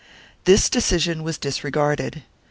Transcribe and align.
2 0.45 0.51
This 0.53 0.67
decision 0.67 1.21
was 1.21 1.37
disregarded. 1.37 2.23